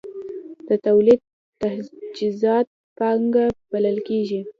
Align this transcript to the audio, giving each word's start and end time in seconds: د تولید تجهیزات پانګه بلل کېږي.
د 0.67 0.69
تولید 0.85 1.21
تجهیزات 1.61 2.67
پانګه 2.97 3.45
بلل 3.71 3.97
کېږي. 4.07 4.41